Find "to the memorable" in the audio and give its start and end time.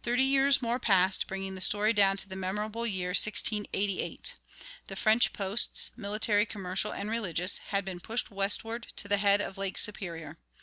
2.18-2.86